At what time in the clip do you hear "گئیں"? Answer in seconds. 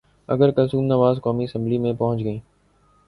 2.23-2.39